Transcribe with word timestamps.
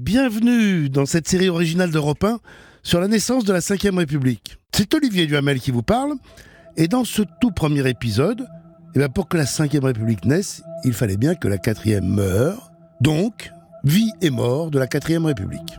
Bienvenue 0.00 0.90
dans 0.90 1.06
cette 1.06 1.28
série 1.28 1.48
originale 1.48 1.92
d'Europe 1.92 2.24
1 2.24 2.40
sur 2.82 3.00
la 3.00 3.06
naissance 3.06 3.44
de 3.44 3.52
la 3.52 3.60
Ve 3.60 3.96
République. 3.96 4.58
C'est 4.72 4.92
Olivier 4.92 5.26
Duhamel 5.26 5.60
qui 5.60 5.70
vous 5.70 5.84
parle, 5.84 6.14
et 6.76 6.88
dans 6.88 7.04
ce 7.04 7.22
tout 7.40 7.52
premier 7.52 7.88
épisode, 7.88 8.44
eh 8.96 8.98
bien 8.98 9.08
pour 9.08 9.28
que 9.28 9.36
la 9.36 9.44
Ve 9.44 9.84
République 9.84 10.24
naisse, 10.24 10.64
il 10.82 10.94
fallait 10.94 11.16
bien 11.16 11.36
que 11.36 11.46
la 11.46 11.58
quatrième 11.58 12.08
meure, 12.08 12.72
donc 13.00 13.52
vie 13.84 14.10
et 14.20 14.30
mort 14.30 14.72
de 14.72 14.80
la 14.80 14.88
Quatrième 14.88 15.26
République. 15.26 15.78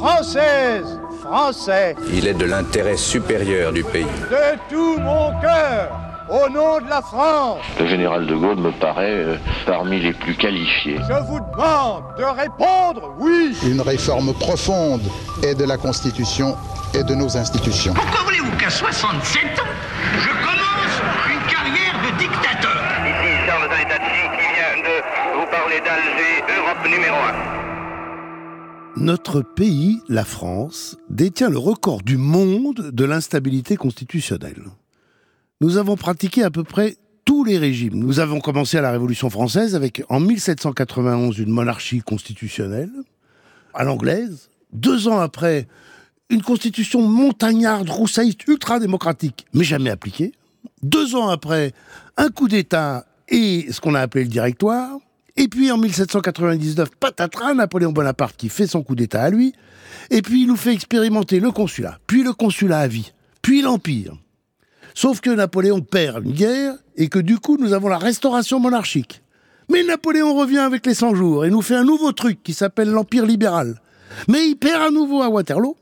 Française, 0.00 0.98
Français, 1.20 1.94
Il 2.12 2.26
est 2.26 2.34
de 2.34 2.46
l'intérêt 2.46 2.96
supérieur 2.96 3.72
du 3.72 3.84
pays. 3.84 4.04
de 4.28 4.58
tout 4.68 5.00
mon 5.00 5.40
cœur, 5.40 6.00
au 6.28 6.48
nom 6.48 6.80
de 6.80 6.88
la 6.88 7.02
France, 7.02 7.58
Le 7.78 7.86
général 7.86 8.26
de 8.26 8.34
Gaulle 8.34 8.58
me 8.58 8.72
paraît 8.72 9.10
euh, 9.24 9.36
parmi 9.66 10.00
les 10.00 10.12
plus 10.12 10.34
qualifiés. 10.34 10.98
je 11.08 11.14
vous 11.24 11.38
demande 11.40 12.04
de 12.18 12.24
répondre 12.24 13.14
oui. 13.18 13.56
une 13.64 13.80
réforme 13.80 14.32
profonde 14.34 15.02
et 15.42 15.54
de 15.54 15.64
la 15.64 15.76
Constitution 15.76 16.56
et 16.94 17.04
de 17.04 17.14
nos 17.14 17.36
institutions. 17.36 17.94
Pourquoi 17.94 18.20
voulez-vous 18.24 18.56
qu'à 18.56 18.70
67 18.70 19.44
ans, 19.60 19.72
je 20.18 20.28
commence 20.28 20.96
une 21.30 21.46
carrière 21.50 21.94
de 22.04 22.18
dictateur? 22.18 22.82
Ici 23.06 23.46
Charles 23.46 23.68
Zanettati 23.70 24.22
qui 24.36 24.46
vient 24.54 24.82
de 24.82 25.38
vous 25.38 25.46
parler 25.50 25.80
d'Alger, 25.80 26.42
Europe 26.58 26.84
numéro 26.84 27.16
1. 27.16 27.56
Notre 28.98 29.42
pays, 29.42 30.00
la 30.08 30.24
France, 30.24 30.96
détient 31.10 31.50
le 31.50 31.58
record 31.58 32.02
du 32.02 32.16
monde 32.16 32.90
de 32.92 33.04
l'instabilité 33.04 33.76
constitutionnelle. 33.76 34.62
Nous 35.62 35.78
avons 35.78 35.96
pratiqué 35.96 36.42
à 36.42 36.50
peu 36.50 36.64
près 36.64 36.96
tous 37.24 37.42
les 37.42 37.56
régimes. 37.56 37.94
Nous 37.94 38.20
avons 38.20 38.40
commencé 38.40 38.76
à 38.76 38.82
la 38.82 38.90
Révolution 38.90 39.30
française 39.30 39.74
avec, 39.74 40.02
en 40.10 40.20
1791, 40.20 41.38
une 41.38 41.48
monarchie 41.48 42.00
constitutionnelle, 42.00 42.90
à 43.72 43.82
l'anglaise. 43.82 44.50
Deux 44.74 45.08
ans 45.08 45.18
après, 45.18 45.66
une 46.28 46.42
constitution 46.42 47.00
montagnarde, 47.00 47.88
roussaïste, 47.88 48.46
ultra-démocratique, 48.46 49.46
mais 49.54 49.64
jamais 49.64 49.88
appliquée. 49.88 50.32
Deux 50.82 51.14
ans 51.14 51.28
après, 51.28 51.72
un 52.18 52.28
coup 52.28 52.48
d'État 52.48 53.06
et 53.30 53.66
ce 53.72 53.80
qu'on 53.80 53.94
a 53.94 54.00
appelé 54.00 54.24
le 54.24 54.30
directoire. 54.30 54.98
Et 55.38 55.48
puis 55.48 55.70
en 55.72 55.78
1799, 55.78 56.90
patatras, 57.00 57.54
Napoléon 57.54 57.92
Bonaparte 57.92 58.36
qui 58.36 58.50
fait 58.50 58.66
son 58.66 58.82
coup 58.82 58.94
d'État 58.94 59.22
à 59.22 59.30
lui. 59.30 59.54
Et 60.10 60.20
puis 60.20 60.42
il 60.42 60.48
nous 60.48 60.56
fait 60.56 60.74
expérimenter 60.74 61.40
le 61.40 61.50
consulat, 61.50 61.98
puis 62.06 62.22
le 62.22 62.34
consulat 62.34 62.80
à 62.80 62.88
vie, 62.88 63.12
puis 63.40 63.62
l'Empire. 63.62 64.16
Sauf 64.96 65.20
que 65.20 65.28
Napoléon 65.28 65.82
perd 65.82 66.24
une 66.24 66.32
guerre 66.32 66.74
et 66.96 67.10
que 67.10 67.18
du 67.18 67.38
coup 67.38 67.58
nous 67.58 67.74
avons 67.74 67.88
la 67.88 67.98
restauration 67.98 68.58
monarchique. 68.58 69.22
Mais 69.70 69.82
Napoléon 69.82 70.34
revient 70.34 70.56
avec 70.56 70.86
les 70.86 70.94
100 70.94 71.14
jours 71.14 71.44
et 71.44 71.50
nous 71.50 71.60
fait 71.60 71.74
un 71.74 71.84
nouveau 71.84 72.12
truc 72.12 72.42
qui 72.42 72.54
s'appelle 72.54 72.88
l'Empire 72.88 73.26
libéral. 73.26 73.82
Mais 74.26 74.48
il 74.48 74.56
perd 74.56 74.80
à 74.80 74.90
nouveau 74.90 75.20
à 75.20 75.28
Waterloo. 75.28 75.76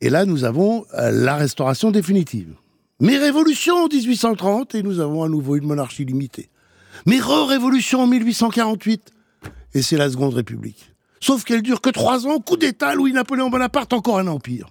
Et 0.00 0.10
là 0.10 0.24
nous 0.24 0.42
avons 0.42 0.84
euh, 0.94 1.12
la 1.12 1.36
restauration 1.36 1.92
définitive. 1.92 2.52
Mais 2.98 3.16
révolution 3.16 3.76
en 3.76 3.86
1830 3.86 4.74
et 4.74 4.82
nous 4.82 4.98
avons 4.98 5.22
à 5.22 5.28
nouveau 5.28 5.54
une 5.54 5.66
monarchie 5.66 6.04
limitée. 6.04 6.50
Mais 7.06 7.20
re-révolution 7.20 8.00
en 8.00 8.06
1848 8.08 9.12
et 9.74 9.82
c'est 9.82 9.96
la 9.96 10.10
Seconde 10.10 10.34
République. 10.34 10.92
Sauf 11.20 11.44
qu'elle 11.44 11.62
dure 11.62 11.80
que 11.80 11.90
trois 11.90 12.26
ans, 12.26 12.40
coup 12.40 12.56
d'État, 12.56 12.96
Louis-Napoléon 12.96 13.50
Bonaparte, 13.50 13.92
encore 13.92 14.18
un 14.18 14.26
empire. 14.26 14.66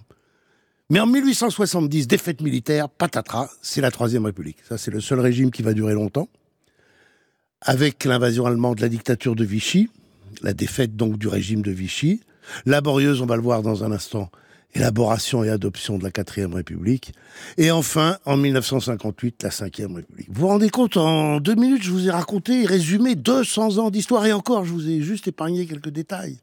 Mais 0.92 1.00
en 1.00 1.06
1870, 1.06 2.06
défaite 2.06 2.42
militaire, 2.42 2.90
patatras, 2.90 3.48
c'est 3.62 3.80
la 3.80 3.90
Troisième 3.90 4.26
République. 4.26 4.58
Ça, 4.68 4.76
c'est 4.76 4.90
le 4.90 5.00
seul 5.00 5.20
régime 5.20 5.50
qui 5.50 5.62
va 5.62 5.72
durer 5.72 5.94
longtemps. 5.94 6.28
Avec 7.62 8.04
l'invasion 8.04 8.44
allemande, 8.44 8.78
la 8.80 8.90
dictature 8.90 9.34
de 9.34 9.42
Vichy, 9.42 9.88
la 10.42 10.52
défaite 10.52 10.94
donc 10.94 11.16
du 11.16 11.28
régime 11.28 11.62
de 11.62 11.70
Vichy, 11.70 12.20
laborieuse, 12.66 13.22
on 13.22 13.26
va 13.26 13.36
le 13.36 13.42
voir 13.42 13.62
dans 13.62 13.84
un 13.84 13.90
instant, 13.90 14.30
élaboration 14.74 15.42
et 15.42 15.48
adoption 15.48 15.96
de 15.96 16.04
la 16.04 16.10
Quatrième 16.10 16.52
République, 16.52 17.14
et 17.56 17.70
enfin, 17.70 18.18
en 18.26 18.36
1958, 18.36 19.44
la 19.44 19.50
Cinquième 19.50 19.94
République. 19.94 20.28
Vous 20.28 20.42
vous 20.42 20.48
rendez 20.48 20.68
compte, 20.68 20.98
en 20.98 21.40
deux 21.40 21.54
minutes, 21.54 21.84
je 21.84 21.90
vous 21.90 22.06
ai 22.06 22.10
raconté 22.10 22.64
et 22.64 22.66
résumé 22.66 23.14
200 23.14 23.78
ans 23.78 23.88
d'histoire, 23.88 24.26
et 24.26 24.34
encore, 24.34 24.66
je 24.66 24.72
vous 24.72 24.90
ai 24.90 25.00
juste 25.00 25.26
épargné 25.26 25.64
quelques 25.64 25.88
détails. 25.88 26.38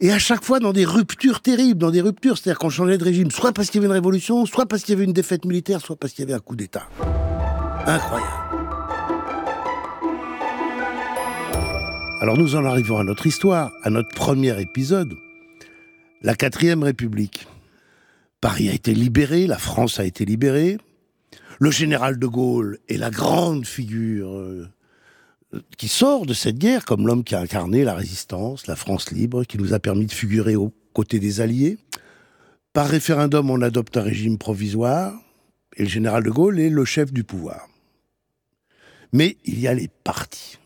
Et 0.00 0.12
à 0.12 0.18
chaque 0.18 0.44
fois 0.44 0.60
dans 0.60 0.72
des 0.72 0.84
ruptures 0.84 1.40
terribles, 1.40 1.78
dans 1.78 1.90
des 1.90 2.02
ruptures, 2.02 2.36
c'est-à-dire 2.36 2.58
qu'on 2.58 2.68
changeait 2.68 2.98
de 2.98 3.04
régime, 3.04 3.30
soit 3.30 3.52
parce 3.52 3.70
qu'il 3.70 3.80
y 3.80 3.84
avait 3.84 3.86
une 3.86 3.92
révolution, 3.92 4.44
soit 4.44 4.66
parce 4.66 4.82
qu'il 4.82 4.92
y 4.92 4.96
avait 4.96 5.04
une 5.04 5.14
défaite 5.14 5.46
militaire, 5.46 5.80
soit 5.80 5.96
parce 5.96 6.12
qu'il 6.12 6.24
y 6.24 6.28
avait 6.28 6.36
un 6.36 6.40
coup 6.40 6.54
d'État. 6.54 6.88
Incroyable. 7.86 8.46
Alors 12.20 12.36
nous 12.36 12.56
en 12.56 12.64
arrivons 12.64 12.98
à 12.98 13.04
notre 13.04 13.26
histoire, 13.26 13.70
à 13.82 13.90
notre 13.90 14.14
premier 14.14 14.60
épisode, 14.60 15.14
la 16.22 16.34
quatrième 16.34 16.82
République. 16.82 17.46
Paris 18.40 18.68
a 18.68 18.72
été 18.72 18.92
libéré, 18.92 19.46
la 19.46 19.58
France 19.58 19.98
a 19.98 20.04
été 20.04 20.24
libérée, 20.24 20.78
le 21.58 21.70
général 21.70 22.18
de 22.18 22.26
Gaulle 22.26 22.78
est 22.88 22.98
la 22.98 23.10
grande 23.10 23.66
figure 23.66 24.30
euh, 24.30 24.68
qui 25.76 25.88
sort 25.88 26.26
de 26.26 26.34
cette 26.34 26.58
guerre 26.58 26.84
comme 26.84 27.06
l'homme 27.06 27.24
qui 27.24 27.34
a 27.34 27.40
incarné 27.40 27.84
la 27.84 27.94
résistance, 27.94 28.66
la 28.66 28.76
France 28.76 29.10
libre, 29.10 29.44
qui 29.44 29.58
nous 29.58 29.74
a 29.74 29.78
permis 29.78 30.06
de 30.06 30.12
figurer 30.12 30.56
aux 30.56 30.72
côtés 30.92 31.20
des 31.20 31.40
Alliés. 31.40 31.78
Par 32.72 32.88
référendum, 32.88 33.50
on 33.50 33.62
adopte 33.62 33.96
un 33.96 34.02
régime 34.02 34.38
provisoire, 34.38 35.14
et 35.76 35.82
le 35.84 35.88
général 35.88 36.24
de 36.24 36.30
Gaulle 36.30 36.60
est 36.60 36.70
le 36.70 36.84
chef 36.84 37.12
du 37.12 37.24
pouvoir. 37.24 37.68
Mais 39.12 39.36
il 39.44 39.60
y 39.60 39.68
a 39.68 39.74
les 39.74 39.88
partis. 39.88 40.58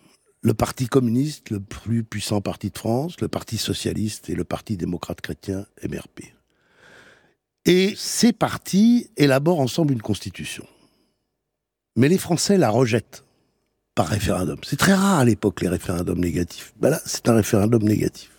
Le 0.42 0.54
Parti 0.54 0.86
communiste, 0.86 1.50
le 1.50 1.60
plus 1.60 2.02
puissant 2.02 2.40
parti 2.40 2.70
de 2.70 2.78
France, 2.78 3.20
le 3.20 3.28
Parti 3.28 3.58
socialiste 3.58 4.30
et 4.30 4.34
le 4.34 4.44
Parti 4.44 4.78
démocrate 4.78 5.20
chrétien, 5.20 5.66
MRP. 5.86 6.32
Et 7.66 7.92
ces 7.94 8.32
partis 8.32 9.10
élaborent 9.18 9.60
ensemble 9.60 9.92
une 9.92 10.00
constitution. 10.00 10.66
Mais 11.96 12.08
les 12.08 12.16
Français 12.16 12.56
la 12.56 12.70
rejettent 12.70 13.24
par 13.94 14.06
référendum. 14.06 14.58
C'est 14.62 14.78
très 14.78 14.94
rare 14.94 15.18
à 15.18 15.24
l'époque 15.24 15.60
les 15.60 15.68
référendums 15.68 16.20
négatifs. 16.20 16.72
Ben 16.80 16.90
là, 16.90 17.00
c'est 17.04 17.28
un 17.28 17.34
référendum 17.34 17.82
négatif. 17.82 18.30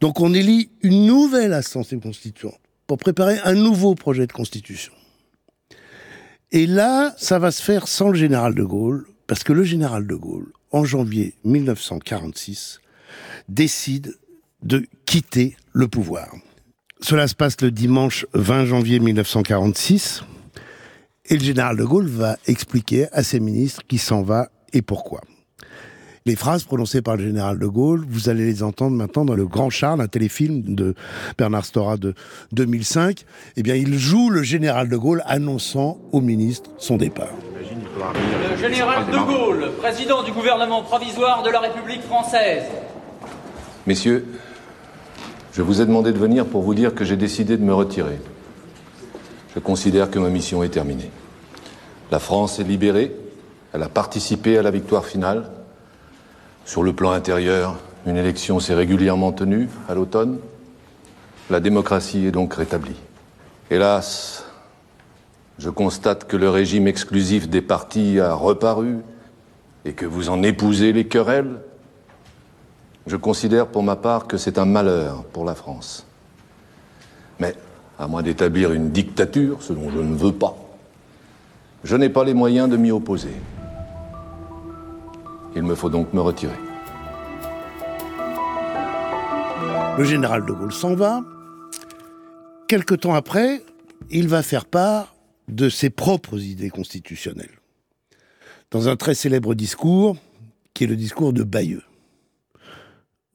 Donc 0.00 0.20
on 0.20 0.34
élit 0.34 0.70
une 0.82 1.06
nouvelle 1.06 1.52
assemblée 1.52 1.98
constituante 2.00 2.58
pour 2.86 2.98
préparer 2.98 3.38
un 3.44 3.54
nouveau 3.54 3.94
projet 3.94 4.26
de 4.26 4.32
constitution. 4.32 4.92
Et 6.52 6.66
là, 6.66 7.14
ça 7.18 7.38
va 7.38 7.50
se 7.50 7.62
faire 7.62 7.88
sans 7.88 8.10
le 8.10 8.18
général 8.18 8.54
de 8.54 8.62
Gaulle, 8.62 9.06
parce 9.26 9.42
que 9.42 9.52
le 9.52 9.64
général 9.64 10.06
de 10.06 10.14
Gaulle, 10.14 10.52
en 10.70 10.84
janvier 10.84 11.34
1946, 11.44 12.80
décide 13.48 14.16
de 14.62 14.86
quitter 15.06 15.56
le 15.72 15.88
pouvoir. 15.88 16.32
Cela 17.00 17.28
se 17.28 17.34
passe 17.34 17.60
le 17.60 17.70
dimanche 17.70 18.26
20 18.34 18.66
janvier 18.66 19.00
1946. 19.00 20.22
Et 21.26 21.38
le 21.38 21.44
général 21.44 21.76
de 21.78 21.84
Gaulle 21.84 22.06
va 22.06 22.36
expliquer 22.46 23.06
à 23.12 23.22
ses 23.22 23.40
ministres 23.40 23.82
qui 23.88 23.96
s'en 23.96 24.22
va 24.22 24.48
et 24.74 24.82
pourquoi. 24.82 25.22
Les 26.26 26.36
phrases 26.36 26.64
prononcées 26.64 27.00
par 27.00 27.16
le 27.16 27.24
général 27.24 27.58
de 27.58 27.66
Gaulle, 27.66 28.04
vous 28.08 28.28
allez 28.28 28.44
les 28.44 28.62
entendre 28.62 28.96
maintenant 28.96 29.24
dans 29.24 29.34
Le 29.34 29.46
Grand 29.46 29.70
Charles, 29.70 30.00
un 30.00 30.06
téléfilm 30.06 30.74
de 30.74 30.94
Bernard 31.36 31.64
Stora 31.64 31.96
de 31.96 32.14
2005. 32.52 33.24
Eh 33.56 33.62
bien, 33.62 33.74
il 33.74 33.98
joue 33.98 34.30
le 34.30 34.42
général 34.42 34.88
de 34.88 34.96
Gaulle 34.96 35.22
annonçant 35.26 35.98
au 36.12 36.20
ministre 36.20 36.70
son 36.78 36.96
départ. 36.96 37.34
Le 37.54 38.58
général 38.58 39.06
de 39.06 39.18
Gaulle, 39.18 39.72
président 39.78 40.22
du 40.22 40.32
gouvernement 40.32 40.82
provisoire 40.82 41.42
de 41.42 41.50
la 41.50 41.60
République 41.60 42.02
française. 42.02 42.64
Messieurs, 43.86 44.26
je 45.52 45.62
vous 45.62 45.80
ai 45.80 45.86
demandé 45.86 46.12
de 46.12 46.18
venir 46.18 46.46
pour 46.46 46.62
vous 46.62 46.74
dire 46.74 46.94
que 46.94 47.04
j'ai 47.04 47.16
décidé 47.16 47.56
de 47.56 47.62
me 47.62 47.74
retirer. 47.74 48.18
Je 49.54 49.60
considère 49.60 50.10
que 50.10 50.18
ma 50.18 50.30
mission 50.30 50.62
est 50.62 50.70
terminée. 50.70 51.10
La 52.10 52.18
France 52.18 52.58
est 52.58 52.64
libérée, 52.64 53.14
elle 53.72 53.82
a 53.82 53.88
participé 53.88 54.58
à 54.58 54.62
la 54.62 54.70
victoire 54.70 55.04
finale. 55.04 55.50
Sur 56.64 56.82
le 56.82 56.92
plan 56.92 57.12
intérieur, 57.12 57.76
une 58.06 58.16
élection 58.16 58.60
s'est 58.60 58.74
régulièrement 58.74 59.32
tenue 59.32 59.68
à 59.88 59.94
l'automne. 59.94 60.38
La 61.50 61.60
démocratie 61.60 62.26
est 62.26 62.30
donc 62.30 62.54
rétablie. 62.54 62.96
Hélas, 63.70 64.44
je 65.58 65.70
constate 65.70 66.26
que 66.26 66.36
le 66.36 66.50
régime 66.50 66.88
exclusif 66.88 67.48
des 67.48 67.62
partis 67.62 68.18
a 68.18 68.34
reparu 68.34 68.98
et 69.84 69.92
que 69.92 70.06
vous 70.06 70.30
en 70.30 70.42
épousez 70.42 70.92
les 70.92 71.06
querelles. 71.06 71.60
Je 73.06 73.16
considère 73.16 73.66
pour 73.68 73.82
ma 73.82 73.96
part 73.96 74.26
que 74.26 74.36
c'est 74.36 74.58
un 74.58 74.64
malheur 74.64 75.24
pour 75.24 75.44
la 75.44 75.54
France. 75.54 76.06
À 77.98 78.08
moins 78.08 78.22
d'établir 78.22 78.72
une 78.72 78.90
dictature, 78.90 79.62
ce 79.62 79.72
dont 79.72 79.90
je 79.90 79.98
ne 79.98 80.16
veux 80.16 80.32
pas, 80.32 80.56
je 81.84 81.96
n'ai 81.96 82.08
pas 82.08 82.24
les 82.24 82.34
moyens 82.34 82.68
de 82.68 82.76
m'y 82.76 82.90
opposer. 82.90 83.34
Il 85.54 85.62
me 85.62 85.74
faut 85.74 85.90
donc 85.90 86.12
me 86.12 86.20
retirer. 86.20 86.56
Le 89.96 90.04
général 90.04 90.44
de 90.44 90.52
Gaulle 90.52 90.72
s'en 90.72 90.94
va. 90.94 91.22
Quelque 92.66 92.94
temps 92.94 93.14
après, 93.14 93.62
il 94.10 94.26
va 94.26 94.42
faire 94.42 94.64
part 94.64 95.14
de 95.46 95.68
ses 95.68 95.90
propres 95.90 96.40
idées 96.40 96.70
constitutionnelles. 96.70 97.60
Dans 98.72 98.88
un 98.88 98.96
très 98.96 99.14
célèbre 99.14 99.54
discours, 99.54 100.16
qui 100.72 100.84
est 100.84 100.88
le 100.88 100.96
discours 100.96 101.32
de 101.32 101.44
Bayeux. 101.44 101.84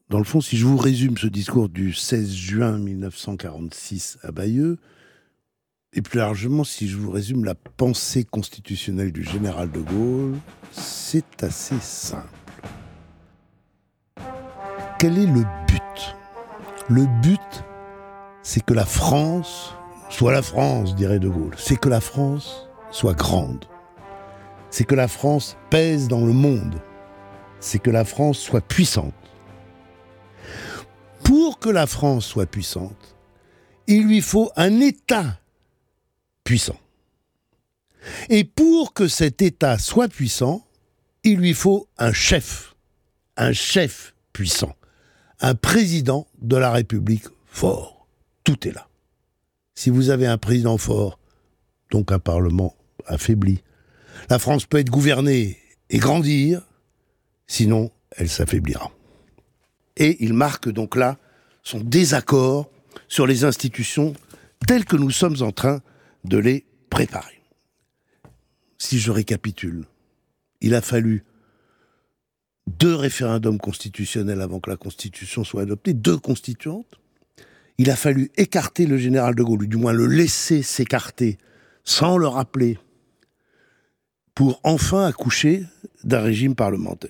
Dans 0.10 0.18
le 0.18 0.24
fond, 0.24 0.42
si 0.42 0.58
je 0.58 0.66
vous 0.66 0.78
résume 0.78 1.18
ce 1.20 1.28
discours 1.28 1.70
du 1.70 1.94
16 1.94 2.34
juin 2.34 2.80
1946 2.80 4.18
à 4.24 4.32
Bayeux, 4.32 4.80
et 5.94 6.02
plus 6.02 6.18
largement, 6.18 6.64
si 6.64 6.88
je 6.88 6.98
vous 6.98 7.12
résume 7.12 7.46
la 7.46 7.54
pensée 7.54 8.24
constitutionnelle 8.24 9.12
du 9.12 9.24
général 9.24 9.72
de 9.72 9.80
Gaulle, 9.80 10.38
c'est 10.72 11.44
assez 11.44 11.80
simple. 11.80 12.28
Quel 14.98 15.20
est 15.20 15.28
le 15.28 15.46
but? 15.68 16.16
Le 16.90 17.06
but, 17.22 17.64
c'est 18.42 18.66
que 18.66 18.74
la 18.74 18.86
France 18.86 19.76
soit 20.10 20.32
la 20.32 20.42
France, 20.42 20.96
dirait 20.96 21.20
de 21.20 21.30
Gaulle. 21.30 21.54
C'est 21.56 21.80
que 21.80 21.90
la 21.90 22.02
France 22.02 22.68
soit 22.90 23.14
grande. 23.14 23.66
C'est 24.72 24.86
que 24.86 24.96
la 24.96 25.08
France 25.08 25.56
pèse 25.70 26.08
dans 26.08 26.26
le 26.26 26.34
monde. 26.34 26.82
C'est 27.60 27.78
que 27.78 27.92
la 27.92 28.06
France 28.06 28.40
soit 28.40 28.62
puissante. 28.62 29.14
Pour 31.30 31.60
que 31.60 31.70
la 31.70 31.86
France 31.86 32.26
soit 32.26 32.48
puissante, 32.48 33.16
il 33.86 34.08
lui 34.08 34.20
faut 34.20 34.52
un 34.56 34.80
État 34.80 35.40
puissant. 36.44 36.80
Et 38.30 38.44
pour 38.44 38.96
que 38.96 39.08
cet 39.08 39.44
État 39.44 39.78
soit 39.78 40.08
puissant, 40.08 40.66
il 41.24 41.38
lui 41.38 41.54
faut 41.54 41.88
un 42.00 42.14
chef, 42.14 42.76
un 43.38 43.54
chef 43.54 44.16
puissant, 44.34 44.76
un 45.40 45.54
président 45.54 46.26
de 46.42 46.58
la 46.58 46.72
République 46.72 47.26
fort. 47.46 48.08
Tout 48.44 48.68
est 48.68 48.72
là. 48.72 48.88
Si 49.76 49.92
vous 49.92 50.10
avez 50.10 50.26
un 50.26 50.40
président 50.40 50.80
fort, 50.80 51.20
donc 51.92 52.12
un 52.12 52.18
Parlement 52.18 52.76
affaibli, 53.06 53.62
la 54.32 54.40
France 54.40 54.66
peut 54.66 54.80
être 54.80 54.90
gouvernée 54.90 55.60
et 55.92 56.00
grandir, 56.00 56.68
sinon 57.46 57.92
elle 58.18 58.30
s'affaiblira. 58.30 58.92
Et 60.00 60.24
il 60.24 60.34
marque 60.34 60.70
donc 60.70 60.96
là 60.96 61.18
son 61.62 61.82
désaccord 61.82 62.72
sur 63.08 63.28
les 63.28 63.44
institutions 63.44 64.14
telles 64.66 64.86
que 64.86 64.96
nous 64.96 65.12
sommes 65.12 65.42
en 65.42 65.52
train 65.52 65.82
de 66.24 66.38
les 66.38 66.66
préparer. 66.90 67.42
Si 68.78 68.98
je 68.98 69.12
récapitule, 69.12 69.86
il 70.62 70.74
a 70.74 70.82
fallu 70.82 71.24
deux 72.68 72.96
référendums 72.96 73.58
constitutionnels 73.58 74.42
avant 74.42 74.60
que 74.60 74.70
la 74.70 74.78
Constitution 74.78 75.44
soit 75.44 75.64
adoptée, 75.64 75.94
deux 75.94 76.18
constituantes. 76.18 77.00
Il 77.78 77.90
a 77.90 77.96
fallu 77.96 78.32
écarter 78.38 78.86
le 78.86 78.98
général 78.98 79.36
de 79.36 79.44
Gaulle, 79.44 79.64
ou 79.64 79.68
du 79.68 79.78
moins 79.78 79.94
le 79.94 80.06
laisser 80.06 80.62
s'écarter 80.62 81.38
sans 81.84 82.18
le 82.18 82.28
rappeler, 82.28 82.78
pour 84.36 84.60
enfin 84.64 85.06
accoucher 85.06 85.66
d'un 86.04 86.22
régime 86.22 86.56
parlementaire. 86.56 87.10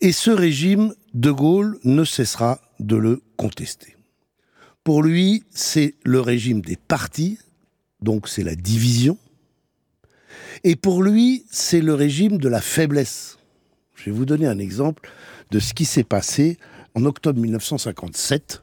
Et 0.00 0.12
ce 0.12 0.30
régime, 0.30 0.94
de 1.14 1.32
Gaulle 1.32 1.78
ne 1.82 2.04
cessera 2.04 2.60
de 2.78 2.94
le 2.94 3.20
contester. 3.36 3.96
Pour 4.84 5.02
lui, 5.02 5.42
c'est 5.50 5.96
le 6.04 6.20
régime 6.20 6.60
des 6.60 6.76
partis, 6.76 7.38
donc 8.00 8.28
c'est 8.28 8.44
la 8.44 8.54
division. 8.54 9.18
Et 10.62 10.76
pour 10.76 11.02
lui, 11.02 11.44
c'est 11.50 11.80
le 11.80 11.94
régime 11.94 12.38
de 12.38 12.48
la 12.48 12.60
faiblesse. 12.60 13.38
Je 13.96 14.04
vais 14.04 14.12
vous 14.12 14.24
donner 14.24 14.46
un 14.46 14.58
exemple 14.58 15.10
de 15.50 15.58
ce 15.58 15.74
qui 15.74 15.84
s'est 15.84 16.04
passé 16.04 16.58
en 16.94 17.04
octobre 17.04 17.40
1957, 17.40 18.62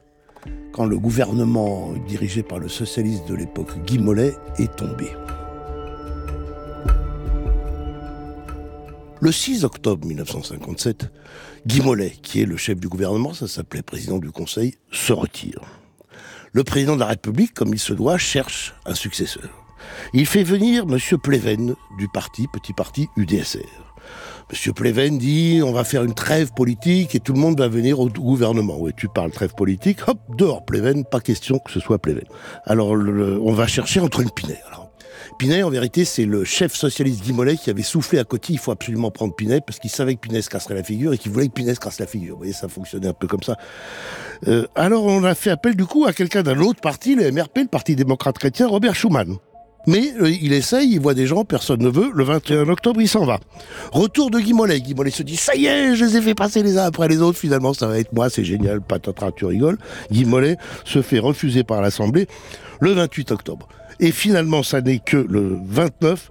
quand 0.72 0.86
le 0.86 0.98
gouvernement 0.98 1.92
dirigé 2.08 2.42
par 2.42 2.58
le 2.58 2.68
socialiste 2.68 3.28
de 3.28 3.34
l'époque 3.34 3.76
Guy 3.84 3.98
Mollet 3.98 4.34
est 4.58 4.74
tombé. 4.74 5.10
Le 9.26 9.32
6 9.32 9.64
octobre 9.64 10.06
1957, 10.06 11.10
Guy 11.66 11.80
Mollet, 11.80 12.12
qui 12.22 12.42
est 12.42 12.44
le 12.44 12.56
chef 12.56 12.78
du 12.78 12.86
gouvernement, 12.86 13.34
ça 13.34 13.48
s'appelait 13.48 13.82
président 13.82 14.18
du 14.18 14.30
Conseil, 14.30 14.76
se 14.92 15.12
retire 15.12 15.62
le 16.52 16.62
président 16.62 16.94
de 16.94 17.00
la 17.00 17.06
République, 17.06 17.52
comme 17.52 17.74
il 17.74 17.80
se 17.80 17.92
doit, 17.92 18.18
cherche 18.18 18.76
un 18.84 18.94
successeur. 18.94 19.50
Il 20.14 20.26
fait 20.26 20.44
venir 20.44 20.84
M. 20.88 21.18
Pleven 21.20 21.74
du 21.98 22.06
parti, 22.06 22.46
petit 22.52 22.72
parti 22.72 23.08
UDSR. 23.16 23.58
M. 24.48 24.72
Pleven 24.72 25.18
dit 25.18 25.60
on 25.60 25.72
va 25.72 25.82
faire 25.82 26.04
une 26.04 26.14
trêve 26.14 26.52
politique 26.54 27.16
et 27.16 27.18
tout 27.18 27.32
le 27.32 27.40
monde 27.40 27.58
va 27.58 27.66
venir 27.66 27.98
au 27.98 28.08
gouvernement. 28.08 28.76
Oui, 28.78 28.92
tu 28.96 29.08
parles 29.08 29.32
trêve 29.32 29.54
politique, 29.56 30.06
hop, 30.06 30.20
dehors 30.36 30.64
Pleven, 30.64 31.04
pas 31.04 31.18
question 31.18 31.58
que 31.58 31.72
ce 31.72 31.80
soit 31.80 31.98
Pleven. 31.98 32.26
Alors 32.64 32.90
on 32.90 33.52
va 33.52 33.66
chercher 33.66 33.98
Antoine 33.98 34.30
Pinet. 34.30 34.62
Pinet, 35.38 35.62
en 35.62 35.70
vérité, 35.70 36.04
c'est 36.04 36.24
le 36.24 36.44
chef 36.44 36.74
socialiste 36.74 37.22
Guy 37.22 37.56
qui 37.58 37.68
avait 37.70 37.82
soufflé 37.82 38.18
à 38.18 38.24
côté, 38.24 38.54
il 38.54 38.58
faut 38.58 38.70
absolument 38.70 39.10
prendre 39.10 39.34
Pinet, 39.34 39.60
parce 39.60 39.78
qu'il 39.78 39.90
savait 39.90 40.14
que 40.14 40.20
Pinet 40.20 40.40
se 40.40 40.48
casserait 40.48 40.74
la 40.74 40.82
figure 40.82 41.12
et 41.12 41.18
qu'il 41.18 41.30
voulait 41.30 41.48
que 41.48 41.52
Pinet 41.52 41.74
se 41.74 41.80
casse 41.80 42.00
la 42.00 42.06
figure. 42.06 42.34
Vous 42.34 42.38
voyez, 42.38 42.52
ça 42.52 42.68
fonctionnait 42.68 43.08
un 43.08 43.12
peu 43.12 43.26
comme 43.26 43.42
ça. 43.42 43.56
Euh, 44.48 44.66
alors 44.74 45.04
on 45.04 45.24
a 45.24 45.34
fait 45.34 45.50
appel 45.50 45.76
du 45.76 45.84
coup 45.84 46.06
à 46.06 46.12
quelqu'un 46.12 46.42
d'un 46.42 46.58
autre 46.60 46.80
parti, 46.80 47.14
le 47.14 47.30
MRP, 47.30 47.58
le 47.58 47.68
Parti 47.68 47.96
démocrate 47.96 48.38
chrétien, 48.38 48.66
Robert 48.66 48.94
Schuman. 48.94 49.36
Mais 49.86 50.12
euh, 50.20 50.30
il 50.30 50.52
essaye, 50.52 50.94
il 50.94 51.00
voit 51.00 51.14
des 51.14 51.26
gens, 51.26 51.44
personne 51.44 51.80
ne 51.80 51.88
veut. 51.88 52.10
Le 52.12 52.24
21 52.24 52.68
octobre, 52.68 53.00
il 53.00 53.08
s'en 53.08 53.24
va. 53.24 53.38
Retour 53.92 54.30
de 54.30 54.40
Guy 54.40 54.52
Mollet. 54.52 54.80
Guy 54.80 54.94
Mollet 54.94 55.12
se 55.12 55.22
dit 55.22 55.36
Ça 55.36 55.54
y 55.54 55.66
est, 55.66 55.94
je 55.94 56.04
les 56.04 56.16
ai 56.16 56.22
fait 56.22 56.34
passer 56.34 56.62
les 56.62 56.76
uns 56.76 56.84
après 56.84 57.06
les 57.08 57.22
autres. 57.22 57.38
Finalement, 57.38 57.72
ça 57.72 57.86
va 57.86 57.98
être 57.98 58.12
moi, 58.12 58.28
c'est 58.28 58.44
génial, 58.44 58.80
patatras, 58.80 59.30
tu 59.32 59.44
rigoles. 59.44 59.78
Guy 60.10 60.24
Mollet 60.24 60.56
se 60.84 61.02
fait 61.02 61.20
refuser 61.20 61.62
par 61.62 61.82
l'Assemblée 61.82 62.26
le 62.80 62.92
28 62.92 63.30
octobre. 63.30 63.68
Et 64.00 64.12
finalement, 64.12 64.62
ça 64.62 64.80
n'est 64.80 64.98
que 64.98 65.16
le 65.16 65.58
29 65.64 66.30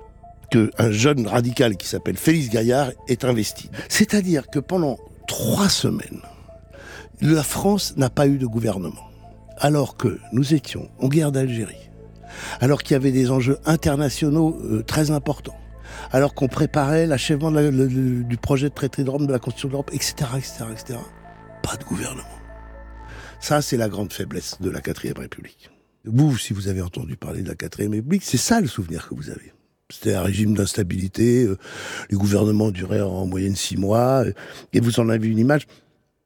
qu'un 0.52 0.92
jeune 0.92 1.28
radical 1.28 1.78
qui 1.78 1.88
s'appelle 1.88 2.18
Félix 2.18 2.50
Gaillard 2.50 2.92
est 3.08 3.26
investi. 3.26 3.70
C'est-à-dire 3.90 4.48
que 4.50 4.60
pendant 4.60 4.98
trois 5.28 5.70
semaines, 5.70 6.22
la 7.22 7.44
France 7.44 7.96
n'a 7.98 8.10
pas 8.10 8.28
eu 8.28 8.38
de 8.38 8.46
gouvernement. 8.46 9.10
Alors 9.58 9.96
que 9.98 10.20
nous 10.34 10.54
étions 10.54 10.90
en 11.00 11.08
guerre 11.08 11.32
d'Algérie, 11.32 11.90
alors 12.60 12.84
qu'il 12.84 12.94
y 12.94 12.96
avait 12.96 13.12
des 13.12 13.32
enjeux 13.32 13.58
internationaux 13.66 14.60
euh, 14.64 14.84
très 14.84 15.12
importants, 15.12 15.56
alors 16.12 16.36
qu'on 16.36 16.50
préparait 16.50 17.08
l'achèvement 17.08 17.52
du 17.52 18.38
projet 18.38 18.70
de 18.70 18.74
traité 18.74 19.04
de 19.04 19.10
Rome, 19.10 19.28
de 19.28 19.32
la 19.32 19.40
Constitution 19.40 19.70
de 19.70 19.74
l'Europe, 19.74 19.92
etc., 19.94 20.14
etc., 20.38 20.66
etc. 20.72 21.00
Pas 21.64 21.78
de 21.78 21.86
gouvernement. 21.86 22.24
Ça, 23.40 23.62
c'est 23.62 23.78
la 23.78 23.88
grande 23.88 24.12
faiblesse 24.12 24.58
de 24.60 24.70
la 24.70 24.82
quatrième 24.82 25.18
République. 25.18 25.70
Vous, 26.06 26.38
si 26.38 26.54
vous 26.54 26.68
avez 26.68 26.82
entendu 26.82 27.18
parler 27.18 27.42
de 27.42 27.48
la 27.48 27.56
quatrième 27.56 27.94
République, 27.94 28.24
c'est 28.24 28.38
ça 28.38 28.62
le 28.62 28.68
souvenir 28.68 29.08
que 29.08 29.16
vous 29.16 29.30
avez. 29.30 29.54
C'était 29.92 30.16
un 30.16 30.24
régime 30.24 30.56
d'instabilité, 30.56 31.44
euh, 31.44 31.58
les 32.10 32.18
gouvernements 32.18 32.72
duraient 32.72 33.02
en 33.02 33.28
moyenne 33.28 33.56
six 33.56 33.78
mois, 33.78 34.26
euh, 34.26 34.34
et 34.74 34.80
vous 34.80 35.00
en 35.00 35.10
avez 35.10 35.28
une 35.28 35.38
image 35.38 35.68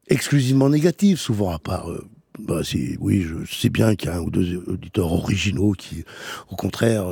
exclusivement 0.08 0.70
négative, 0.70 1.18
souvent, 1.18 1.52
à 1.52 1.60
part... 1.60 1.92
Euh, 1.92 2.08
bah, 2.40 2.62
oui, 3.02 3.28
je 3.44 3.54
sais 3.54 3.70
bien 3.70 3.96
qu'il 3.96 4.10
y 4.10 4.14
a 4.14 4.16
un 4.16 4.22
ou 4.22 4.30
deux 4.30 4.64
auditeurs 4.68 5.12
originaux 5.12 5.74
qui, 5.74 6.06
au 6.50 6.56
contraire, 6.56 7.06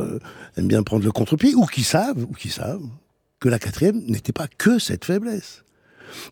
aiment 0.55 0.69
bien 0.69 0.83
prendre 0.83 1.03
le 1.03 1.11
contre-pied, 1.11 1.53
ou 1.53 1.65
qui 1.65 1.83
savent, 1.83 2.23
ou 2.23 2.33
qui 2.33 2.47
savent, 2.47 2.87
que 3.41 3.49
la 3.49 3.59
quatrième 3.59 3.99
n'était 4.05 4.31
pas 4.31 4.47
que 4.47 4.79
cette 4.79 5.03
faiblesse. 5.03 5.65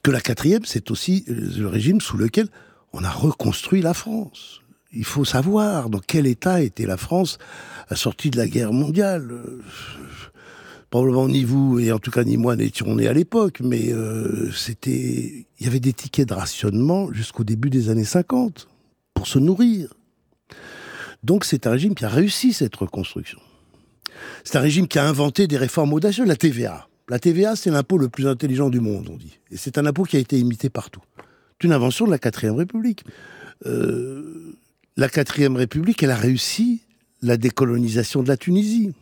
Que 0.01 0.11
la 0.11 0.21
quatrième, 0.21 0.63
c'est 0.63 0.91
aussi 0.91 1.25
le 1.27 1.67
régime 1.67 1.99
sous 1.99 2.15
lequel 2.15 2.47
on 2.93 3.03
a 3.03 3.09
reconstruit 3.09 3.81
la 3.81 3.93
France 3.93 4.61
il 4.95 5.05
faut 5.05 5.25
savoir 5.25 5.89
dans 5.89 5.99
quel 5.99 6.25
état 6.27 6.61
était 6.61 6.85
la 6.85 6.97
France 6.97 7.37
à 7.87 7.91
la 7.91 7.95
sortie 7.97 8.29
de 8.29 8.37
la 8.37 8.47
guerre 8.47 8.73
mondiale. 8.73 9.31
Probablement 10.89 11.27
ni 11.27 11.43
vous 11.43 11.79
et 11.79 11.91
en 11.91 11.99
tout 11.99 12.11
cas 12.11 12.23
ni 12.23 12.37
moi 12.37 12.55
n'étions 12.55 12.95
nés 12.95 13.07
à 13.07 13.13
l'époque, 13.13 13.59
mais 13.61 13.91
euh, 13.91 14.49
c'était, 14.51 15.45
il 15.59 15.65
y 15.65 15.67
avait 15.67 15.79
des 15.79 15.93
tickets 15.93 16.29
de 16.29 16.33
rationnement 16.33 17.11
jusqu'au 17.11 17.43
début 17.43 17.69
des 17.69 17.89
années 17.89 18.05
50 18.05 18.67
pour 19.13 19.27
se 19.27 19.39
nourrir. 19.39 19.93
Donc 21.23 21.43
c'est 21.43 21.67
un 21.67 21.71
régime 21.71 21.95
qui 21.95 22.05
a 22.05 22.09
réussi 22.09 22.53
cette 22.53 22.75
reconstruction. 22.75 23.39
C'est 24.43 24.57
un 24.57 24.61
régime 24.61 24.87
qui 24.87 24.99
a 24.99 25.05
inventé 25.05 25.47
des 25.47 25.57
réformes 25.57 25.93
audacieuses. 25.93 26.27
La 26.27 26.35
TVA. 26.35 26.87
La 27.09 27.19
TVA, 27.19 27.55
c'est 27.55 27.71
l'impôt 27.71 27.97
le 27.97 28.09
plus 28.09 28.27
intelligent 28.27 28.69
du 28.69 28.79
monde, 28.79 29.09
on 29.11 29.17
dit. 29.17 29.39
Et 29.51 29.57
c'est 29.57 29.77
un 29.77 29.85
impôt 29.85 30.03
qui 30.03 30.17
a 30.17 30.19
été 30.19 30.39
imité 30.39 30.69
partout. 30.69 31.01
C'est 31.59 31.67
une 31.67 31.73
invention 31.73 32.05
de 32.05 32.11
la 32.11 32.19
quatrième 32.19 32.55
République. 32.55 33.03
Euh, 33.65 34.55
la 34.97 35.09
quatrième 35.09 35.55
République, 35.55 36.03
elle 36.03 36.11
a 36.11 36.15
réussi 36.15 36.81
la 37.21 37.37
décolonisation 37.37 38.23
de 38.23 38.27
la 38.27 38.37
Tunisie. 38.37 38.93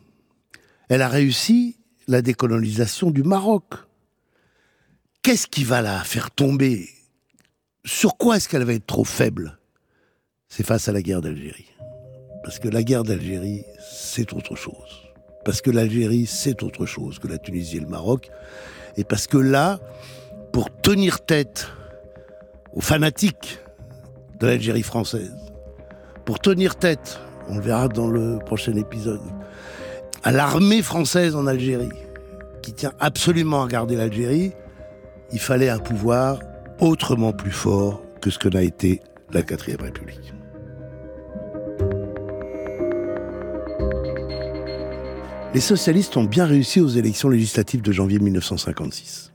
Elle 0.88 1.02
a 1.02 1.08
réussi 1.08 1.76
la 2.08 2.20
décolonisation 2.20 3.10
du 3.10 3.22
Maroc. 3.22 3.74
Qu'est-ce 5.22 5.46
qui 5.46 5.64
va 5.64 5.82
la 5.82 6.02
faire 6.04 6.30
tomber? 6.30 6.88
Sur 7.84 8.16
quoi 8.16 8.36
est-ce 8.36 8.48
qu'elle 8.48 8.64
va 8.64 8.74
être 8.74 8.86
trop 8.86 9.04
faible? 9.04 9.58
C'est 10.48 10.66
face 10.66 10.88
à 10.88 10.92
la 10.92 11.02
guerre 11.02 11.20
d'Algérie. 11.20 11.70
Parce 12.42 12.58
que 12.58 12.68
la 12.68 12.82
guerre 12.82 13.04
d'Algérie, 13.04 13.64
c'est 13.90 14.32
autre 14.32 14.54
chose. 14.54 15.10
Parce 15.44 15.60
que 15.60 15.70
l'Algérie, 15.70 16.26
c'est 16.26 16.62
autre 16.62 16.86
chose 16.86 17.18
que 17.18 17.28
la 17.28 17.38
Tunisie 17.38 17.78
et 17.78 17.80
le 17.80 17.86
Maroc. 17.86 18.30
Et 18.96 19.04
parce 19.04 19.26
que 19.26 19.38
là, 19.38 19.80
pour 20.52 20.70
tenir 20.82 21.24
tête 21.24 21.68
aux 22.72 22.80
fanatiques 22.80 23.58
de 24.40 24.46
l'Algérie 24.46 24.82
française, 24.82 25.34
pour 26.24 26.38
tenir 26.38 26.76
tête, 26.76 27.20
on 27.48 27.56
le 27.56 27.60
verra 27.60 27.88
dans 27.88 28.08
le 28.08 28.38
prochain 28.38 28.74
épisode, 28.76 29.20
à 30.22 30.32
l'armée 30.32 30.82
française 30.82 31.36
en 31.36 31.46
Algérie, 31.46 31.88
qui 32.62 32.72
tient 32.72 32.92
absolument 32.98 33.62
à 33.62 33.68
garder 33.68 33.96
l'Algérie, 33.96 34.52
il 35.32 35.38
fallait 35.38 35.68
un 35.68 35.78
pouvoir 35.78 36.38
autrement 36.80 37.32
plus 37.32 37.50
fort 37.50 38.02
que 38.20 38.30
ce 38.30 38.38
que 38.38 38.48
n'a 38.48 38.62
été 38.62 39.00
la 39.32 39.42
quatrième 39.42 39.82
République. 39.82 40.32
Les 45.52 45.60
socialistes 45.60 46.16
ont 46.16 46.24
bien 46.24 46.46
réussi 46.46 46.80
aux 46.80 46.88
élections 46.88 47.28
législatives 47.28 47.82
de 47.82 47.92
janvier 47.92 48.18
1956. 48.18 49.32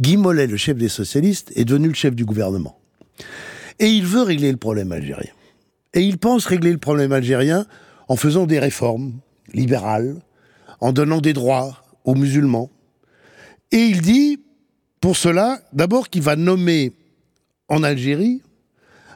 Guy 0.00 0.16
Mollet, 0.16 0.46
le 0.46 0.56
chef 0.56 0.76
des 0.76 0.88
socialistes, 0.88 1.52
est 1.56 1.64
devenu 1.64 1.88
le 1.88 1.94
chef 1.94 2.14
du 2.14 2.24
gouvernement. 2.24 2.78
Et 3.78 3.88
il 3.88 4.06
veut 4.06 4.22
régler 4.22 4.50
le 4.50 4.56
problème 4.56 4.92
algérien. 4.92 5.30
Et 5.98 6.02
il 6.02 6.16
pense 6.16 6.46
régler 6.46 6.70
le 6.70 6.78
problème 6.78 7.10
algérien 7.10 7.66
en 8.06 8.14
faisant 8.14 8.46
des 8.46 8.60
réformes 8.60 9.14
libérales, 9.52 10.14
en 10.80 10.92
donnant 10.92 11.20
des 11.20 11.32
droits 11.32 11.82
aux 12.04 12.14
musulmans. 12.14 12.70
Et 13.72 13.78
il 13.78 14.00
dit, 14.00 14.38
pour 15.00 15.16
cela, 15.16 15.58
d'abord 15.72 16.08
qu'il 16.08 16.22
va 16.22 16.36
nommer 16.36 16.92
en 17.66 17.82
Algérie 17.82 18.42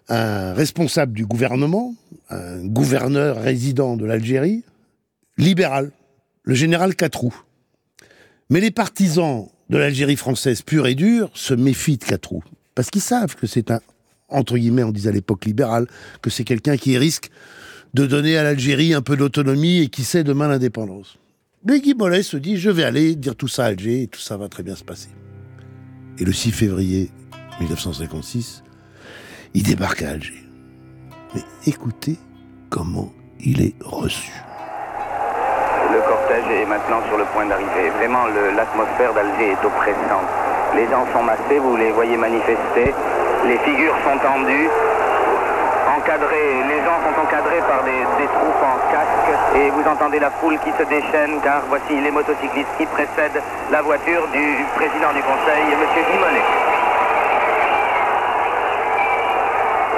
un 0.09 0.55
responsable 0.55 1.13
du 1.13 1.25
gouvernement, 1.25 1.95
un 2.31 2.67
gouverneur 2.67 3.41
résident 3.41 3.97
de 3.97 4.05
l'Algérie, 4.05 4.65
libéral, 5.39 5.93
le 6.43 6.55
général 6.55 6.97
Catrou. 6.97 7.33
Mais 8.51 8.61
les 8.61 8.73
partisans 8.73 9.49
de 9.71 9.79
l'Algérie 9.79 10.17
française 10.17 10.63
pure 10.63 10.89
et 10.89 10.97
dure 10.97 11.31
se 11.35 11.55
méfient 11.55 11.99
de 11.99 12.05
Catrou, 12.05 12.43
parce 12.75 12.91
qu'ils 12.91 13.03
savent 13.03 13.37
que 13.37 13.47
c'est 13.47 13.71
un, 13.71 13.81
entre 14.33 14.57
guillemets, 14.57 14.85
on 14.85 14.93
disait 14.93 15.11
à 15.11 15.13
l'époque 15.13 15.45
libéral, 15.45 15.87
que 16.21 16.31
c'est 16.31 16.45
quelqu'un 16.45 16.77
qui 16.77 16.97
risque 16.99 17.31
de 17.95 18.07
donner 18.07 18.37
à 18.37 18.43
l'Algérie 18.43 18.95
un 18.95 19.03
peu 19.03 19.17
d'autonomie 19.17 19.81
et 19.81 19.89
qui 19.89 20.05
sait 20.05 20.25
demain 20.25 20.49
l'indépendance. 20.49 21.19
Mais 21.65 21.81
Guy 21.81 21.95
Mollet 21.95 22.23
se 22.23 22.37
dit, 22.37 22.57
je 22.57 22.71
vais 22.71 22.85
aller 22.85 23.15
dire 23.15 23.37
tout 23.37 23.49
ça 23.49 23.65
à 23.65 23.67
Alger 23.69 24.03
et 24.03 24.07
tout 24.09 24.21
ça 24.21 24.37
va 24.37 24.49
très 24.49 24.63
bien 24.63 24.75
se 24.75 24.83
passer. 24.83 25.11
Et 26.19 26.25
le 26.25 26.33
6 26.33 26.51
février 26.51 27.11
1956, 27.61 28.65
il 29.55 29.63
débarque 29.63 30.03
à 30.03 30.11
Alger. 30.11 30.43
Mais 31.35 31.43
écoutez 31.67 32.19
comment 32.69 33.13
il 33.41 33.61
est 33.63 33.75
reçu. 33.85 34.33
Le 35.93 36.01
cortège 36.01 36.51
est 36.51 36.67
maintenant 36.67 37.03
sur 37.09 37.19
le 37.19 37.25
point 37.33 37.47
d'arriver. 37.47 37.91
Vraiment, 37.99 38.27
l'atmosphère 38.27 39.15
d'Alger 39.15 39.53
est 39.53 39.65
oppressante. 39.65 40.29
Les 40.75 40.89
gens 40.89 41.07
sont 41.13 41.23
massés, 41.23 41.59
vous 41.61 41.77
les 41.77 41.93
voyez 41.93 42.17
manifester. 42.17 42.95
Les 43.45 43.59
figures 43.59 43.95
sont 44.05 44.19
tendues 44.19 44.71
les 46.69 46.79
gens 46.85 46.99
sont 47.05 47.21
encadrés 47.21 47.63
par 47.69 47.83
des, 47.85 48.27
troupes 48.27 48.63
en 48.63 48.77
casque 48.91 49.57
et 49.57 49.71
vous 49.71 49.85
entendez 49.89 50.19
la 50.19 50.31
foule 50.31 50.59
qui 50.59 50.73
se 50.73 50.83
déchaîne 50.85 51.41
car 51.43 51.63
voici 51.69 51.95
les 52.01 52.11
motocyclistes 52.11 52.69
qui 52.77 52.87
précèdent 52.87 53.43
la 53.71 53.83
voiture 53.83 54.27
du 54.29 54.65
président 54.75 55.13
du 55.15 55.23
conseil, 55.23 55.63
M. 55.73 55.79
Guimonet. 56.11 56.43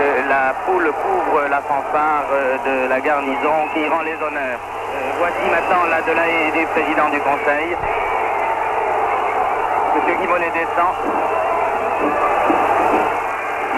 Euh, 0.01 0.29
la 0.29 0.55
foule 0.67 0.93
couvre 0.93 1.43
la 1.49 1.61
fanfare 1.63 2.27
euh, 2.33 2.57
de 2.67 2.89
la 2.89 3.01
garnison 3.01 3.69
qui 3.73 3.89
rend 3.89 4.03
les 4.03 4.17
honneurs. 4.17 4.61
Euh, 4.61 5.11
voici 5.19 5.45
maintenant 5.51 5.85
la 5.91 6.03
de 6.03 6.59
du 6.59 6.67
président 6.67 7.09
du 7.11 7.21
conseil. 7.21 7.77
M. 9.97 10.17
Guimonet 10.21 10.51
descend. 10.51 10.95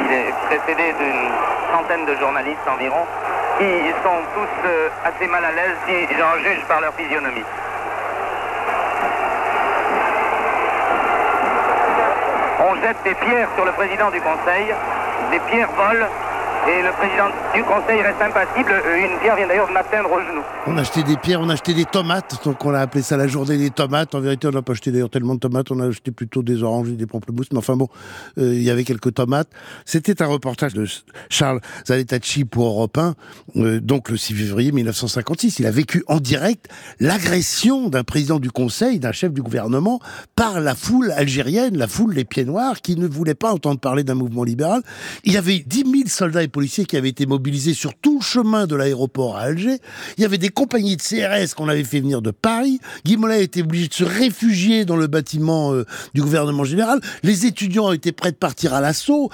Il 0.04 0.12
est 0.12 0.32
précédé 0.46 0.92
d'une 0.98 1.30
centaine 1.72 2.04
de 2.04 2.14
journalistes 2.16 2.68
environ, 2.68 3.06
qui 3.58 3.64
sont 4.02 4.20
tous 4.34 4.68
euh, 4.68 4.88
assez 5.04 5.26
mal 5.26 5.44
à 5.44 5.52
l'aise 5.52 5.76
si 5.86 6.06
j'en 6.18 6.36
juge 6.42 6.62
par 6.68 6.80
leur 6.80 6.92
physionomie. 6.94 7.44
On 12.68 12.74
jette 12.82 13.02
des 13.04 13.14
pierres 13.14 13.48
sur 13.54 13.64
le 13.64 13.72
président 13.72 14.10
du 14.10 14.20
Conseil, 14.20 14.74
des 15.30 15.38
pierres 15.40 15.70
volent, 15.70 16.08
et 16.68 16.82
le 16.82 16.90
président 16.92 17.28
du 17.54 17.62
conseil 17.62 18.02
reste 18.02 18.20
impassible. 18.20 18.72
Euh, 18.72 18.98
une 18.98 19.18
pierre 19.20 19.36
vient 19.36 19.46
d'ailleurs 19.46 19.68
de 19.68 19.72
m'atteindre 19.72 20.10
au 20.10 20.20
genou. 20.20 20.42
On 20.66 20.76
a 20.76 20.80
acheté 20.80 21.02
des 21.02 21.16
pierres, 21.16 21.40
on 21.40 21.48
a 21.48 21.52
acheté 21.52 21.74
des 21.74 21.84
tomates. 21.84 22.40
Donc 22.44 22.64
on 22.64 22.74
a 22.74 22.80
appelé 22.80 23.02
ça 23.02 23.16
la 23.16 23.28
journée 23.28 23.56
des 23.56 23.70
tomates. 23.70 24.14
En 24.14 24.20
vérité, 24.20 24.48
on 24.48 24.50
n'a 24.50 24.62
pas 24.62 24.72
acheté 24.72 24.90
d'ailleurs 24.90 25.10
tellement 25.10 25.34
de 25.34 25.40
tomates. 25.40 25.70
On 25.70 25.78
a 25.80 25.86
acheté 25.86 26.10
plutôt 26.10 26.42
des 26.42 26.62
oranges 26.62 26.88
et 26.88 26.92
des 26.92 27.06
pamplemousses. 27.06 27.52
Mais 27.52 27.58
enfin 27.58 27.76
bon, 27.76 27.88
euh, 28.38 28.54
il 28.54 28.62
y 28.62 28.70
avait 28.70 28.84
quelques 28.84 29.14
tomates. 29.14 29.48
C'était 29.84 30.22
un 30.22 30.26
reportage 30.26 30.74
de 30.74 30.86
Charles 31.30 31.60
Zanettacci 31.86 32.44
pour 32.44 32.66
Europe 32.66 32.98
1, 32.98 33.14
euh, 33.56 33.80
donc 33.80 34.10
le 34.10 34.16
6 34.16 34.34
février 34.34 34.72
1956. 34.72 35.60
Il 35.60 35.66
a 35.66 35.70
vécu 35.70 36.02
en 36.08 36.18
direct 36.18 36.68
l'agression 36.98 37.88
d'un 37.88 38.04
président 38.04 38.40
du 38.40 38.50
conseil, 38.50 38.98
d'un 38.98 39.12
chef 39.12 39.32
du 39.32 39.42
gouvernement, 39.42 40.00
par 40.34 40.60
la 40.60 40.74
foule 40.74 41.12
algérienne, 41.12 41.76
la 41.76 41.86
foule 41.86 42.14
des 42.14 42.24
pieds 42.24 42.44
noirs, 42.44 42.80
qui 42.80 42.96
ne 42.96 43.06
voulait 43.06 43.34
pas 43.34 43.52
entendre 43.52 43.78
parler 43.78 44.02
d'un 44.02 44.14
mouvement 44.14 44.42
libéral. 44.42 44.82
Il 45.24 45.32
y 45.32 45.36
avait 45.36 45.58
10 45.58 45.84
000 45.84 45.94
soldats 46.06 46.42
policiers 46.56 46.86
qui 46.86 46.96
avaient 46.96 47.10
été 47.10 47.26
mobilisés 47.26 47.74
sur 47.74 47.92
tout 47.92 48.20
le 48.20 48.24
chemin 48.24 48.66
de 48.66 48.74
l'aéroport 48.74 49.36
à 49.36 49.42
Alger. 49.42 49.76
Il 50.16 50.22
y 50.22 50.24
avait 50.24 50.38
des 50.38 50.48
compagnies 50.48 50.96
de 50.96 51.02
CRS 51.02 51.54
qu'on 51.54 51.68
avait 51.68 51.84
fait 51.84 52.00
venir 52.00 52.22
de 52.22 52.30
Paris. 52.30 52.80
Guy 53.04 53.18
Mollet 53.18 53.34
a 53.34 53.40
été 53.40 53.60
obligé 53.60 53.88
de 53.88 53.92
se 53.92 54.04
réfugier 54.04 54.86
dans 54.86 54.96
le 54.96 55.06
bâtiment 55.06 55.74
euh, 55.74 55.84
du 56.14 56.22
gouvernement 56.22 56.64
général. 56.64 56.98
Les 57.22 57.44
étudiants 57.44 57.92
étaient 57.92 58.10
prêts 58.10 58.32
de 58.32 58.38
partir 58.38 58.72
à 58.72 58.80
l'assaut. 58.80 59.30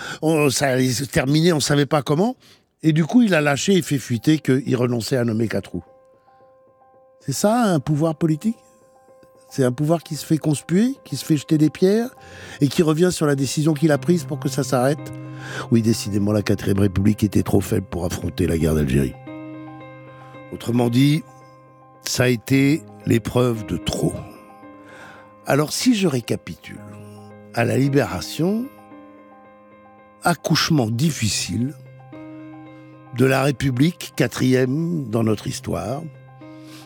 Ça 0.50 0.66
allait 0.66 0.90
se 0.90 1.04
terminer, 1.04 1.52
on 1.52 1.56
ne 1.56 1.60
savait 1.60 1.86
pas 1.86 2.02
comment. 2.02 2.34
Et 2.82 2.92
du 2.92 3.04
coup, 3.04 3.22
il 3.22 3.34
a 3.34 3.40
lâché 3.40 3.74
et 3.74 3.82
fait 3.82 3.98
fuiter 3.98 4.40
qu'il 4.40 4.74
renonçait 4.74 5.16
à 5.16 5.24
nommer 5.24 5.46
Catrou. 5.46 5.84
C'est 7.20 7.30
ça, 7.30 7.62
un 7.62 7.78
pouvoir 7.78 8.16
politique? 8.16 8.56
C'est 9.52 9.64
un 9.64 9.72
pouvoir 9.72 10.02
qui 10.02 10.16
se 10.16 10.24
fait 10.24 10.38
conspuer, 10.38 10.96
qui 11.04 11.14
se 11.14 11.26
fait 11.26 11.36
jeter 11.36 11.58
des 11.58 11.68
pierres, 11.68 12.08
et 12.62 12.68
qui 12.68 12.82
revient 12.82 13.10
sur 13.12 13.26
la 13.26 13.34
décision 13.34 13.74
qu'il 13.74 13.92
a 13.92 13.98
prise 13.98 14.24
pour 14.24 14.40
que 14.40 14.48
ça 14.48 14.62
s'arrête. 14.64 15.12
Oui, 15.70 15.82
décidément, 15.82 16.32
la 16.32 16.40
4 16.40 16.72
République 16.74 17.22
était 17.22 17.42
trop 17.42 17.60
faible 17.60 17.84
pour 17.84 18.06
affronter 18.06 18.46
la 18.46 18.56
guerre 18.56 18.74
d'Algérie. 18.74 19.12
Autrement 20.54 20.88
dit, 20.88 21.22
ça 22.00 22.22
a 22.22 22.28
été 22.28 22.82
l'épreuve 23.04 23.66
de 23.66 23.76
trop. 23.76 24.14
Alors 25.44 25.74
si 25.74 25.94
je 25.94 26.08
récapitule, 26.08 26.80
à 27.52 27.66
la 27.66 27.76
libération, 27.76 28.64
accouchement 30.22 30.88
difficile 30.88 31.74
de 33.18 33.26
la 33.26 33.42
République, 33.42 34.14
quatrième 34.16 35.10
dans 35.10 35.24
notre 35.24 35.46
histoire, 35.46 36.00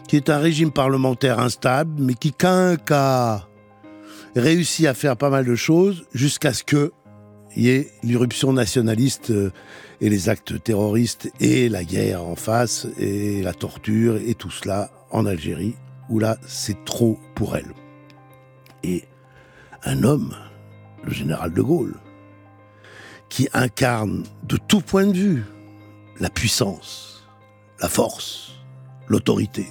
qui 0.06 0.16
est 0.16 0.30
un 0.30 0.38
régime 0.38 0.70
parlementaire 0.70 1.40
instable, 1.40 2.00
mais 2.00 2.14
qui, 2.14 2.32
qu'un 2.32 2.76
cas, 2.76 3.46
réussit 4.34 4.86
à 4.86 4.94
faire 4.94 5.16
pas 5.16 5.30
mal 5.30 5.44
de 5.44 5.54
choses 5.54 6.04
jusqu'à 6.12 6.52
ce 6.52 6.64
que 6.64 6.92
y 7.56 7.70
ait 7.70 7.90
l'irruption 8.02 8.52
nationaliste 8.52 9.30
euh, 9.30 9.50
et 10.00 10.10
les 10.10 10.28
actes 10.28 10.62
terroristes 10.62 11.30
et 11.40 11.68
la 11.68 11.84
guerre 11.84 12.22
en 12.22 12.36
face 12.36 12.86
et 12.98 13.42
la 13.42 13.54
torture 13.54 14.16
et 14.16 14.34
tout 14.34 14.50
cela 14.50 14.90
en 15.10 15.25
Algérie, 15.25 15.75
où 16.10 16.18
là, 16.18 16.36
c'est 16.46 16.84
trop 16.84 17.18
pour 17.34 17.56
elle. 17.56 17.72
Et 18.82 19.04
un 19.84 20.02
homme, 20.02 20.34
le 21.02 21.12
général 21.12 21.54
de 21.54 21.62
Gaulle, 21.62 21.96
qui 23.28 23.48
incarne 23.54 24.25
de 24.44 24.56
tout 24.56 24.80
point 24.80 25.06
de 25.06 25.16
vue 25.16 25.44
la 26.20 26.28
puissance, 26.28 27.26
la 27.80 27.88
force, 27.88 28.52
l'autorité, 29.08 29.66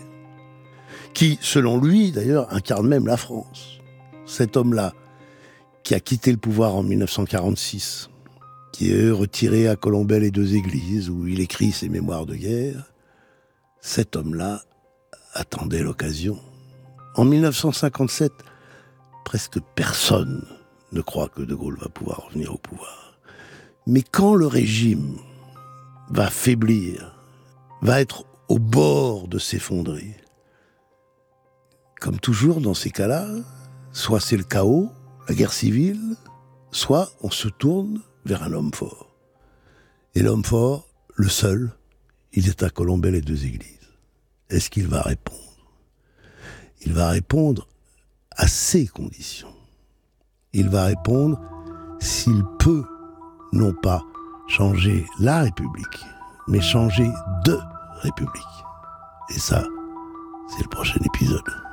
qui, 1.16 1.40
selon 1.42 1.80
lui, 1.80 2.12
d'ailleurs, 2.12 2.54
incarne 2.54 2.88
même 2.88 3.08
la 3.08 3.18
France. 3.18 3.80
Cet 4.28 4.58
homme-là, 4.58 4.94
qui 5.82 5.96
a 5.96 6.00
quitté 6.00 6.32
le 6.32 6.38
pouvoir 6.38 6.76
en 6.76 6.84
1946, 6.84 8.10
qui 8.74 8.92
est 8.92 9.10
retiré 9.10 9.68
à 9.70 9.78
Colombey 9.78 10.20
les 10.20 10.30
deux 10.30 10.56
églises, 10.56 11.10
où 11.10 11.26
il 11.26 11.40
écrit 11.40 11.72
ses 11.72 11.90
mémoires 11.90 12.26
de 12.26 12.36
guerre, 12.36 12.92
cet 13.80 14.16
homme-là 14.16 14.62
attendait 15.34 15.84
l'occasion. 15.84 16.38
En 17.16 17.24
1957, 17.24 18.34
presque 19.24 19.60
personne 19.74 20.46
ne 20.92 21.02
croit 21.02 21.30
que 21.30 21.42
De 21.42 21.56
Gaulle 21.56 21.78
va 21.80 21.88
pouvoir 21.88 22.26
revenir 22.28 22.54
au 22.54 22.58
pouvoir. 22.58 23.18
Mais 23.88 24.02
quand 24.02 24.36
le 24.36 24.48
régime 24.48 25.18
va 26.10 26.30
faiblir, 26.30 27.16
va 27.82 28.02
être 28.02 28.26
au 28.50 28.60
bord 28.60 29.28
de 29.28 29.40
s'effondrer, 29.40 30.16
comme 32.06 32.20
toujours 32.20 32.62
dans 32.62 32.76
ces 32.76 32.92
cas-là, 32.92 33.26
soit 33.92 34.20
c'est 34.20 34.38
le 34.38 34.44
chaos, 34.44 34.92
la 35.28 35.34
guerre 35.34 35.52
civile, 35.52 36.16
soit 36.70 37.10
on 37.22 37.32
se 37.32 37.48
tourne 37.48 38.00
vers 38.26 38.44
un 38.44 38.54
homme 38.54 38.72
fort. 38.72 39.10
Et 40.14 40.22
l'homme 40.22 40.46
fort, 40.46 40.88
le 41.16 41.28
seul, 41.28 41.72
il 42.32 42.48
est 42.48 42.62
à 42.62 42.70
Colombey 42.70 43.10
les 43.10 43.22
deux 43.22 43.46
églises. 43.46 43.90
Est-ce 44.52 44.70
qu'il 44.70 44.86
va 44.88 45.02
répondre? 45.02 45.66
Il 46.86 46.94
va 46.94 47.10
répondre 47.10 47.68
à 48.38 48.48
ses 48.48 48.86
conditions. 48.86 49.56
Il 50.54 50.70
va 50.70 50.86
répondre 50.86 51.42
s'il 52.00 52.44
peut 52.60 52.86
non 53.52 53.74
pas 53.74 54.04
changer 54.48 55.08
la 55.18 55.42
République, 55.42 56.06
mais 56.48 56.62
changer 56.62 57.10
de 57.46 57.58
République. 58.02 58.44
Et 59.32 59.40
ça, 59.40 59.66
c'est 60.50 60.62
le 60.62 60.70
prochain 60.70 61.00
épisode. 61.04 61.65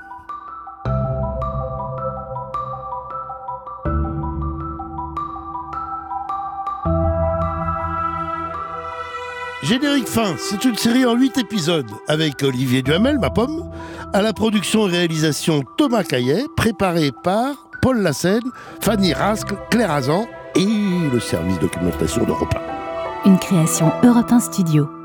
Générique 9.62 10.08
fin, 10.08 10.34
c'est 10.38 10.64
une 10.64 10.76
série 10.76 11.06
en 11.06 11.14
8 11.14 11.38
épisodes 11.38 11.90
avec 12.08 12.42
Olivier 12.42 12.82
Duhamel, 12.82 13.18
ma 13.20 13.30
pomme, 13.30 13.70
à 14.12 14.20
la 14.20 14.32
production 14.32 14.88
et 14.88 14.90
réalisation 14.90 15.62
Thomas 15.76 16.02
Caillet, 16.02 16.46
préparé 16.56 17.12
par 17.22 17.68
Paul 17.80 17.98
Lassène, 17.98 18.50
Fanny 18.80 19.12
Rascle, 19.12 19.56
Claire 19.70 19.92
Azan 19.92 20.26
et 20.56 21.08
le 21.12 21.20
service 21.20 21.60
documentation 21.60 22.24
d'Europe 22.24 22.54
1. 23.24 23.30
Une 23.30 23.38
création 23.38 23.92
Europe 24.02 24.32
1 24.32 24.40
Studio. 24.40 25.01